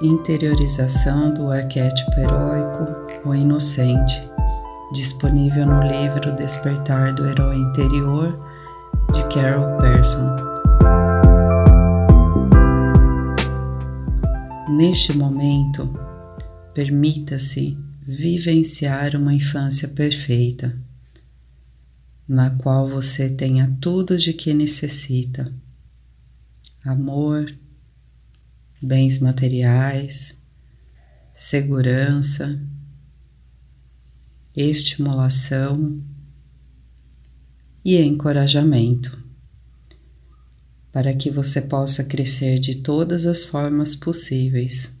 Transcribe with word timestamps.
Interiorização 0.00 1.34
do 1.34 1.50
arquétipo 1.50 2.20
heróico 2.20 2.86
ou 3.24 3.34
inocente, 3.34 4.30
disponível 4.92 5.66
no 5.66 5.82
livro 5.82 6.36
Despertar 6.36 7.12
do 7.12 7.26
Herói 7.26 7.56
Interior 7.56 8.38
de 9.12 9.24
Carol 9.24 9.76
Person. 9.78 10.36
Neste 14.70 15.12
momento, 15.16 15.92
permita-se 16.72 17.76
vivenciar 18.00 19.16
uma 19.16 19.34
infância 19.34 19.88
perfeita, 19.88 20.78
na 22.28 22.50
qual 22.50 22.86
você 22.86 23.28
tenha 23.28 23.76
tudo 23.80 24.16
de 24.16 24.32
que 24.32 24.54
necessita: 24.54 25.52
amor, 26.84 27.52
bens 28.80 29.18
materiais, 29.18 30.34
segurança, 31.34 32.60
estimulação 34.54 36.02
e 37.84 37.96
encorajamento, 37.96 39.24
para 40.92 41.14
que 41.14 41.30
você 41.30 41.62
possa 41.62 42.04
crescer 42.04 42.58
de 42.58 42.76
todas 42.76 43.24
as 43.26 43.44
formas 43.44 43.94
possíveis. 43.94 44.92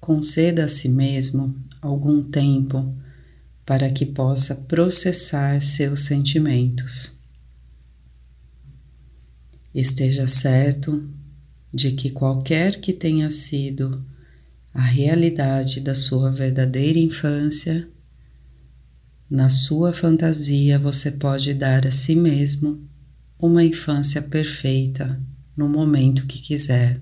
Conceda 0.00 0.64
a 0.64 0.68
si 0.68 0.88
mesmo 0.88 1.54
algum 1.80 2.22
tempo 2.22 2.94
para 3.64 3.90
que 3.90 4.04
possa 4.04 4.54
processar 4.54 5.60
seus 5.62 6.00
sentimentos. 6.00 7.18
Esteja 9.74 10.26
certo 10.26 11.08
de 11.74 11.90
que 11.90 12.08
qualquer 12.08 12.80
que 12.80 12.92
tenha 12.92 13.28
sido 13.28 14.06
a 14.72 14.80
realidade 14.80 15.80
da 15.80 15.94
sua 15.94 16.30
verdadeira 16.30 17.00
infância, 17.00 17.88
na 19.28 19.48
sua 19.48 19.92
fantasia 19.92 20.78
você 20.78 21.10
pode 21.10 21.52
dar 21.52 21.84
a 21.84 21.90
si 21.90 22.14
mesmo 22.14 22.88
uma 23.36 23.64
infância 23.64 24.22
perfeita 24.22 25.20
no 25.56 25.68
momento 25.68 26.26
que 26.28 26.40
quiser. 26.40 27.00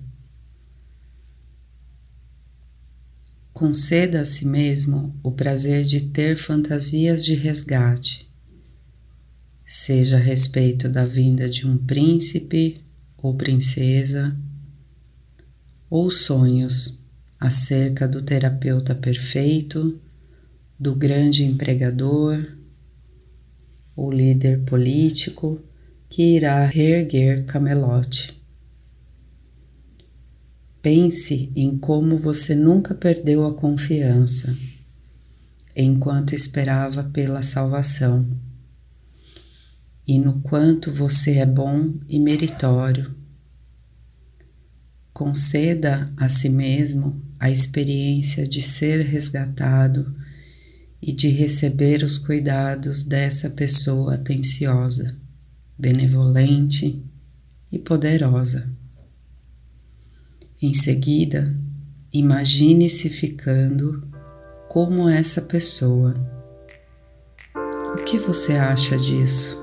Conceda 3.53 4.21
a 4.21 4.25
si 4.25 4.47
mesmo 4.47 5.15
o 5.21 5.31
prazer 5.31 5.83
de 5.83 6.09
ter 6.09 6.35
fantasias 6.35 7.23
de 7.23 7.35
resgate, 7.35 8.27
seja 9.63 10.17
a 10.17 10.19
respeito 10.19 10.89
da 10.89 11.05
vinda 11.05 11.47
de 11.47 11.67
um 11.67 11.77
príncipe 11.77 12.83
ou 13.15 13.35
princesa 13.35 14.35
ou 15.93 16.09
sonhos 16.09 17.05
acerca 17.39 18.07
do 18.07 18.19
terapeuta 18.19 18.95
perfeito, 18.95 20.01
do 20.79 20.95
grande 20.95 21.43
empregador 21.45 22.57
ou 23.95 24.11
líder 24.11 24.63
político 24.63 25.61
que 26.09 26.35
irá 26.35 26.65
reerguer 26.65 27.45
Camelote. 27.45 28.43
Pense 30.81 31.51
em 31.55 31.77
como 31.77 32.17
você 32.17 32.55
nunca 32.55 32.95
perdeu 32.95 33.45
a 33.45 33.53
confiança 33.53 34.57
enquanto 35.75 36.33
esperava 36.33 37.03
pela 37.03 37.43
salvação 37.43 38.27
e 40.07 40.17
no 40.17 40.41
quanto 40.41 40.91
você 40.91 41.37
é 41.37 41.45
bom 41.45 41.93
e 42.09 42.19
meritório 42.19 43.22
Conceda 45.13 46.11
a 46.17 46.27
si 46.27 46.49
mesmo 46.49 47.21
a 47.39 47.51
experiência 47.51 48.47
de 48.47 48.61
ser 48.61 49.05
resgatado 49.05 50.15
e 51.01 51.11
de 51.11 51.29
receber 51.29 52.03
os 52.03 52.17
cuidados 52.17 53.03
dessa 53.03 53.49
pessoa 53.49 54.15
atenciosa, 54.15 55.15
benevolente 55.77 57.05
e 57.71 57.77
poderosa. 57.77 58.71
Em 60.61 60.73
seguida, 60.73 61.53
imagine-se 62.11 63.09
ficando 63.09 64.07
como 64.69 65.09
essa 65.09 65.41
pessoa. 65.41 66.13
O 67.93 68.03
que 68.05 68.17
você 68.17 68.53
acha 68.53 68.97
disso? 68.97 69.62